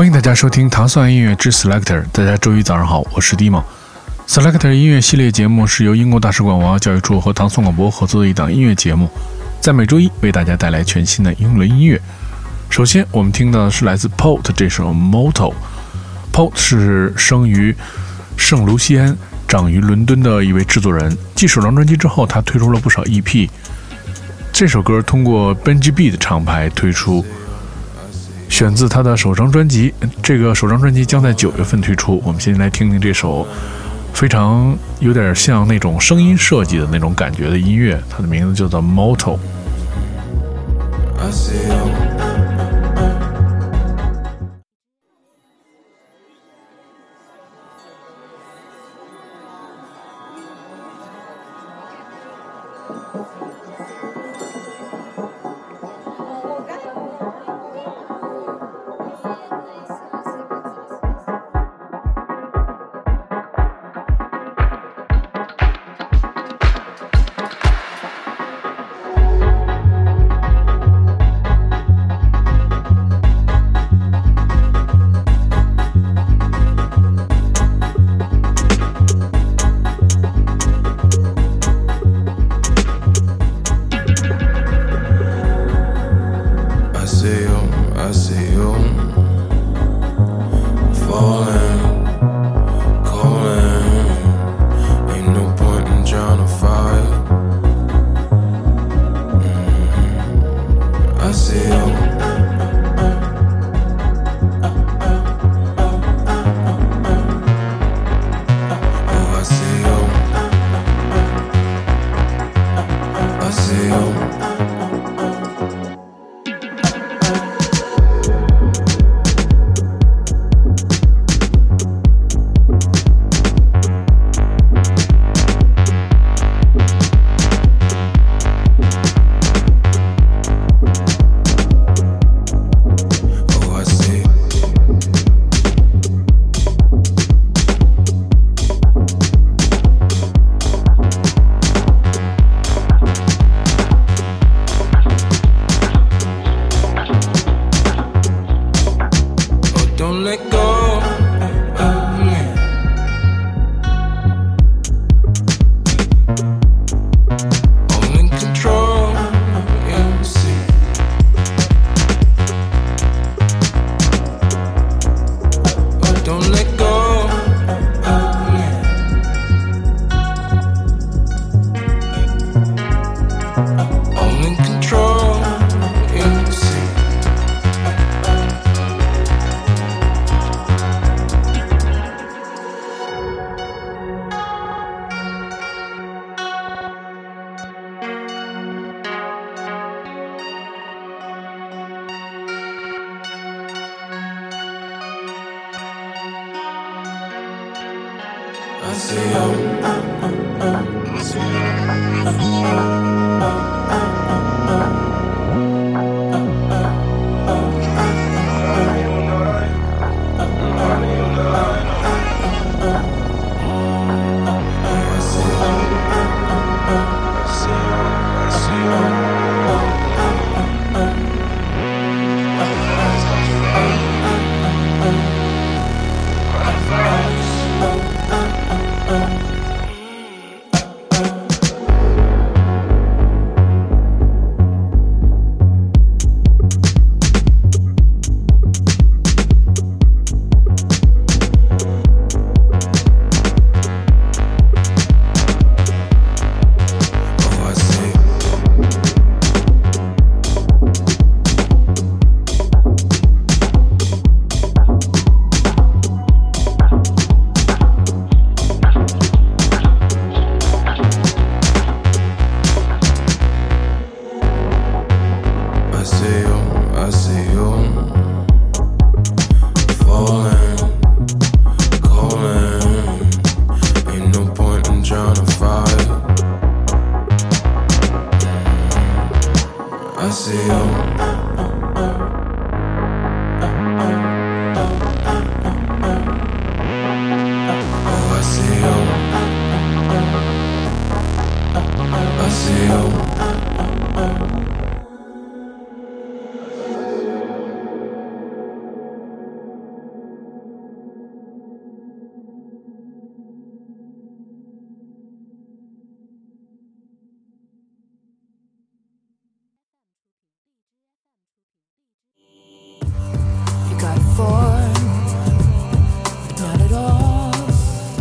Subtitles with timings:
[0.00, 2.02] 欢迎大家收听糖蒜音乐之 Selector。
[2.10, 3.62] 大家周一早上好，我是 Dimo。
[4.26, 9.10] Selector 音乐系列节目是由英国大使馆文化教育处和糖蒜广播合作的一档音乐节目，
[9.60, 12.00] 在每周一为大家带来全新的英伦音乐。
[12.70, 15.52] 首先，我们听到的是来自 Port 这首 Motto。
[16.32, 17.76] Port 是生于
[18.38, 19.14] 圣卢西安、
[19.46, 21.14] 长于伦敦的一位制作人。
[21.34, 23.50] 继首张专辑之后，他推出了不少 EP。
[24.50, 27.22] 这首歌通过 Benji B 的厂牌推出。
[28.60, 29.90] 选自他的首张专辑，
[30.22, 32.20] 这个首张专辑将在九月份推出。
[32.22, 33.48] 我们先来听听这首
[34.12, 39.38] 非常有点像那种声音设计的那种感觉的音乐，它的名字叫做《Motto》。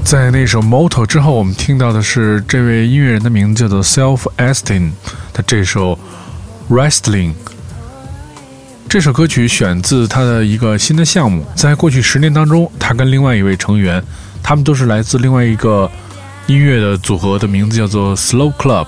[0.09, 4.89] 在那首《Moto》之后，我们听到的是这位音乐人的名字叫做 Self Esteem
[5.33, 5.99] 的这首
[6.73, 7.29] 《Wrestling》。
[8.89, 11.45] 这首歌曲选自他的一个新的项目。
[11.55, 14.03] 在过去十年当中，他跟另外一位成员，
[14.41, 15.87] 他们都是来自另外一个
[16.47, 18.87] 音乐的组合，的名字叫做 Slow Club。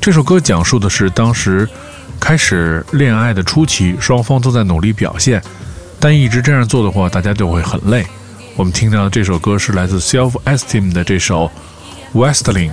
[0.00, 1.68] 这首歌讲述的是当时
[2.18, 5.40] 开始恋爱的初期，双方都在努力表现，
[6.00, 8.04] 但一直这样做的话，大家就会很累。
[8.55, 11.51] 我们听到的这首歌是来自 Self Esteem 的这首《
[12.17, 12.71] Westling》。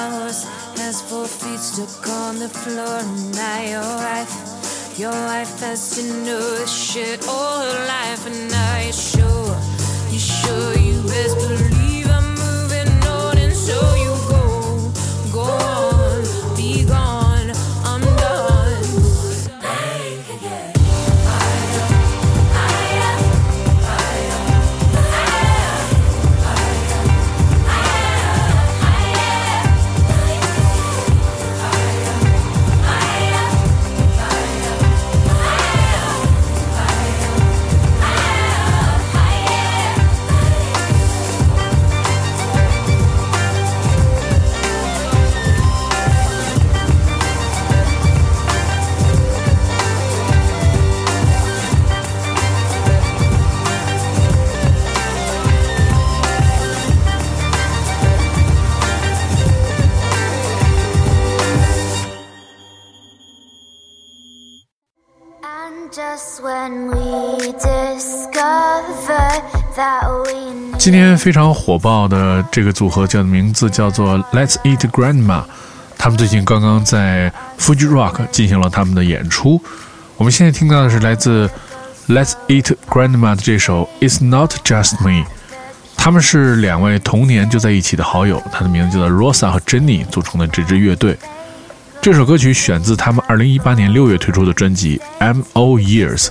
[0.00, 0.44] my horse
[0.78, 2.96] has four feet stuck on the floor.
[3.04, 4.34] And now your wife,
[4.98, 8.26] your wife has to know this shit all her life.
[8.26, 9.56] And now you sure,
[10.12, 11.69] you sure you whisper.
[70.80, 75.42] 今天非常火爆的这个组合叫的名字叫做 Let's Eat Grandma，
[75.98, 79.62] 他们最近刚刚在 Fuji Rock 进行了他们的演出。
[80.16, 81.50] 我们现在听到的是来自
[82.08, 85.26] Let's Eat Grandma 的这首 It's Not Just Me。
[85.98, 91.14] 他们是两位童年就在一起的好友，他的名字叫做 Rosa 和 Jenny 组成的这支乐队。
[92.00, 95.78] 这首歌曲选自他们2018年6月推出的专辑《M.O.
[95.78, 96.28] Years》。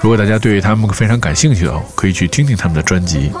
[0.00, 3.32] 如果大家对他们非常感兴趣的话，可以去听听他们的专辑。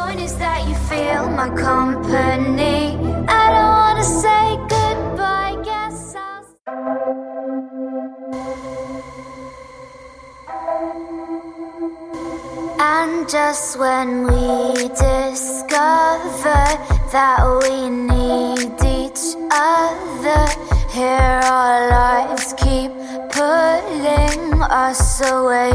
[12.76, 16.64] And just when we discover
[17.12, 20.46] that we need each other,
[20.90, 22.90] here our lives keep
[23.30, 25.72] pulling us away.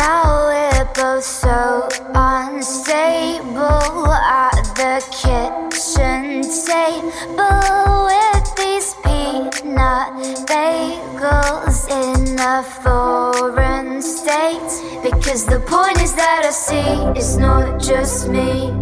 [0.00, 10.16] Now we're both so unstable at the kitchen table with these peanut
[10.48, 14.72] bagels in a foreign state.
[15.02, 18.72] Because the point is that I see it's not just me.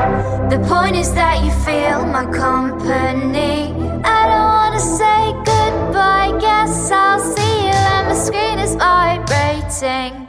[0.55, 3.75] The point is that you feel my company.
[4.05, 10.28] I don't wanna say goodbye, guess I'll see you, and my screen is vibrating.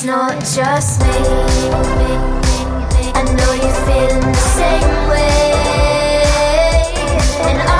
[0.00, 1.08] It's not just me.
[3.12, 6.24] I know you're feeling the same way,
[7.44, 7.79] and I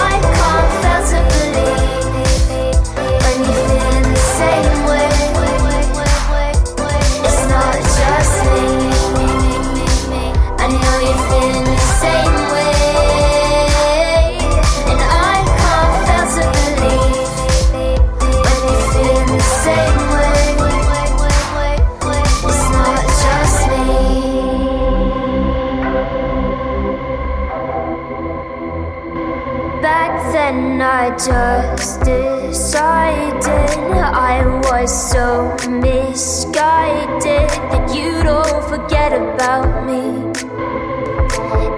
[34.81, 40.01] was so misguided that you don't forget about me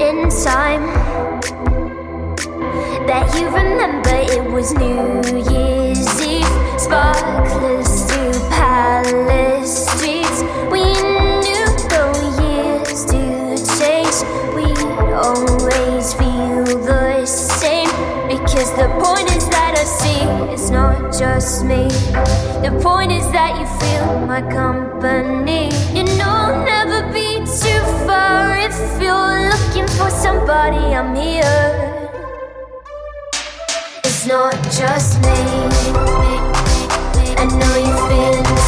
[0.06, 0.86] in time.
[3.08, 5.20] That you remember it was New
[21.22, 21.86] just me.
[22.66, 25.70] The point is that you feel my company.
[25.98, 30.84] And I'll never be too far if you're looking for somebody.
[30.98, 31.62] I'm here.
[34.02, 35.38] It's not just me.
[37.42, 38.61] I know you're feeling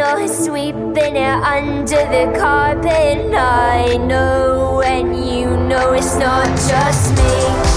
[0.00, 3.34] To sweeping it under the carpet.
[3.34, 7.69] I know, and you know it's not just me.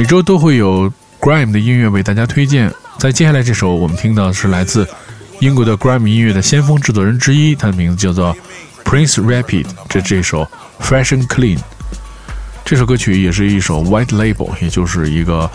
[0.00, 2.72] 每周都会有 grime 的音乐为大家推荐。
[2.96, 4.88] 在接下来这首，我们听到的是来自
[5.40, 8.34] 英国的 grime 音乐的先锋制作人之一，他的名字叫做
[8.82, 9.66] Prince Rapid。
[9.90, 10.48] 这这首
[10.80, 11.58] Fresh and Clean。
[12.64, 15.50] 这首歌曲也是一首 white label，也就是一个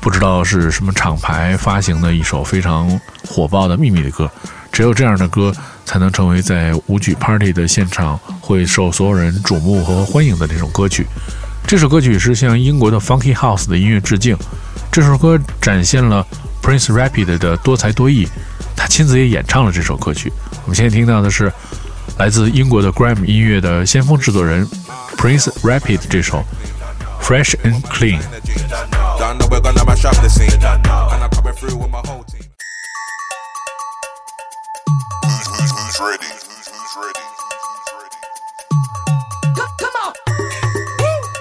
[0.00, 4.30] 不知道是什么厂牌发行的一首非常火爆的秘密的歌。
[4.72, 5.52] 只有这样的歌
[5.84, 11.06] 才能成为在舞曲 party 的现场会受所有人瞩目和欢迎的这种歌曲。
[11.66, 14.36] 这首歌曲是向英国的 Funky House 的音乐致敬，
[14.90, 16.26] 这首歌展现了
[16.62, 18.28] Prince Rapid 的多才多艺，
[18.74, 20.32] 他亲自也演唱了这首歌曲。
[20.64, 21.52] 我们现在听到的是
[22.18, 24.68] 来自英国的 Grime 音乐的先锋制作人
[25.16, 26.44] Prince Rapid 这首
[27.22, 28.18] Fresh and Clean。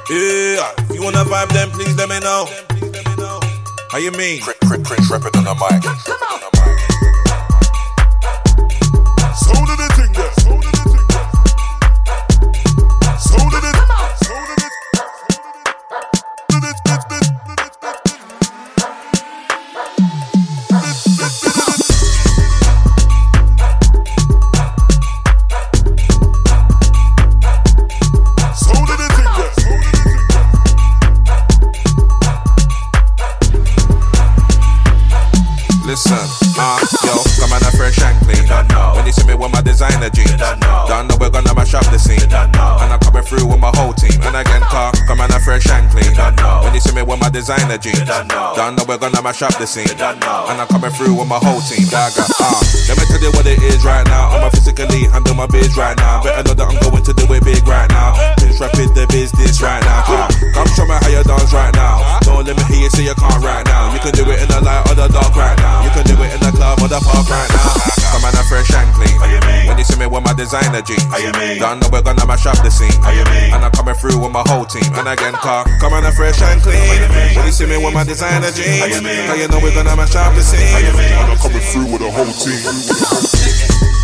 [0.09, 2.47] Yeah, if you wanna vibe, then please let me know.
[3.91, 4.41] How you mean?
[4.41, 5.83] Chris, Chris, Chris, rapping on the mic.
[6.01, 6.13] So
[49.09, 49.89] we're gonna mash up the scene.
[49.89, 51.85] And I'm coming through with my whole team.
[51.89, 54.29] Dagger, uh, let me tell you what it is right now.
[54.29, 56.21] I'ma physically handle my biz right now.
[56.21, 58.13] Better know that I'm going to do it big right now.
[58.37, 60.05] Bitch, rapid the business right now.
[60.05, 62.21] Uh, come show me how you dance right now.
[62.21, 63.93] Don't let me hear you say you can't right now.
[63.93, 65.83] You can do it in the light or the dark right now.
[65.85, 66.48] You can do it in the
[66.89, 67.77] the park right now.
[68.09, 69.13] Come on, a fresh and clean.
[69.69, 71.05] When you see me with my designer jeans,
[71.61, 72.91] don't know we're gonna mash up the scene.
[73.53, 74.89] And I'm coming through with my whole team.
[74.97, 76.81] And again, car, come on, a fresh and clean.
[77.37, 78.81] When you see me with my designer jeans,
[79.29, 80.65] how you know we're gonna mash up the scene.
[80.65, 83.98] And I'm coming through with the whole team.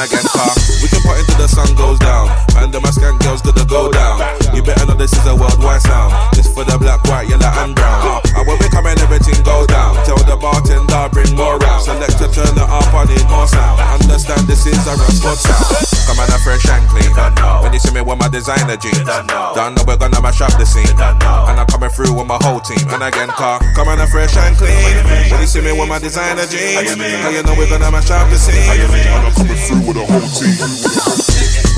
[0.00, 2.28] I get caught we can put into the sun goes down.
[2.56, 4.20] And the scan girls to the go down.
[4.52, 6.12] You better know this is a worldwide sound.
[6.36, 8.20] This for the black, white, yellow, and brown.
[8.36, 9.96] And when we come in, everything goes down.
[10.04, 11.84] Tell the bartender bring more round.
[11.84, 13.80] Select to turn it up, I need more sound.
[14.00, 15.88] Understand this is a Roscoe sound.
[16.08, 17.12] Come on, fresh and clean.
[17.62, 20.66] When you see me with my designer jeans, don't know we're gonna mash up the
[20.66, 20.88] scene.
[21.00, 22.82] And I'm coming through with my whole team.
[22.90, 24.74] And again, car, come on, a fresh and clean.
[25.30, 28.28] When you see me with my designer jeans, how you know we're gonna mash up
[28.28, 28.56] the scene.
[28.58, 30.58] And I'm coming through with a whole team.
[30.70, 31.69] What's?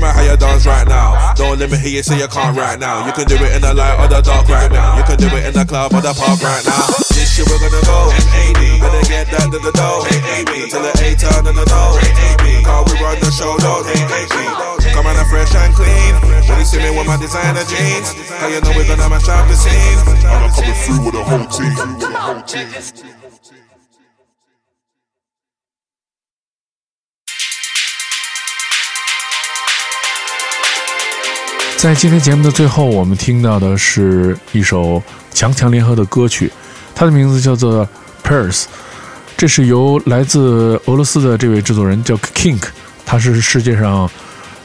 [0.00, 1.34] Come show me how you dance right now.
[1.34, 3.06] Don't let me hear you say you can't right now.
[3.06, 4.96] You can do it in the light or the dark right now.
[4.96, 6.86] You can do it in the club or the park right now.
[7.12, 8.10] This year we're gonna go.
[8.80, 10.04] Better get that to the dough.
[10.08, 12.00] Till the A turn in the dough.
[12.64, 13.84] Cause we run the show, don't
[14.92, 16.14] Come on, a fresh and clean.
[16.48, 19.48] When you see me with my designer jeans, how you know we're gonna mash up
[19.48, 19.98] the scene.
[20.24, 21.74] And I'm coming through with a whole team.
[21.98, 23.19] With a whole team.
[31.80, 36.52] 在今天节目的最后，我们听到的是一首强强联合的歌曲，
[36.94, 37.86] 它的名字叫做
[38.22, 38.64] 《Purse》，
[39.34, 42.64] 这是由来自俄罗斯的这位制作人叫 Kink，
[43.06, 44.10] 他是世界上，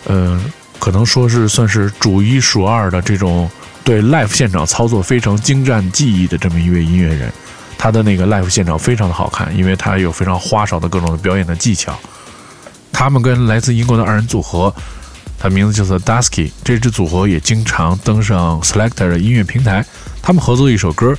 [0.04, 0.38] 呃，
[0.78, 3.49] 可能说是算是数一数二的这种
[3.86, 7.32] 对 live 现场操作非常精湛技艺的这么一位音乐人。
[7.78, 11.97] 他的那个 live 现场非常的好看，因为他有非常花哨的各种的表演的技巧。
[12.91, 14.75] 他们跟来自英国的二人组合。
[15.38, 19.86] 它名字叫做 Dusky，这支组合也经常登上 Selector 的音乐平台。
[20.21, 21.15] 他们合作一首歌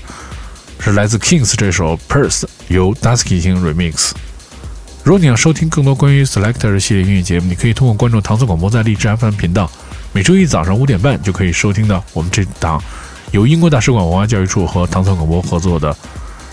[0.80, 4.10] 是来自 Kings 这首 Purse，由 Dusky 进行 remix。
[5.04, 9.70] 如果你要收听更多关于 Selector 的系列音乐节目，你可以通过关注唐宋广播在荔枝 FM 频道，
[10.12, 12.82] 每周一早上五点半就可以收听到我们这档
[13.30, 15.96] 由英国大使馆文化教育处和唐宋广播合作的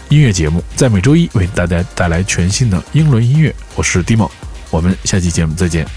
[0.10, 3.54] 音乐节目，在每周一为大家带来全新的英伦音乐。
[3.74, 4.30] 我是 Dimo，
[4.70, 5.88] 我们下期节目再见。